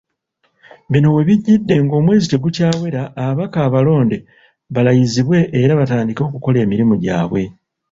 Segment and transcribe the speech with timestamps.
[0.91, 4.17] Bino we bijjidde ng'omwezi tegukyawera ababaka abalonde
[4.73, 7.43] balayizibwe era batandika okukola emirimu gyabwe.